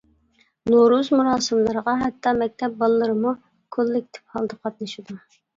نورۇز 0.73 1.09
مۇراسىملىرىغا 1.19 1.95
ھەتتا 2.01 2.33
مەكتەپ 2.39 2.79
بالىلىرىمۇ 2.81 3.35
كوللېكتىپ 3.77 4.37
ھالدا 4.39 4.59
قاتنىشىدۇ. 4.65 5.21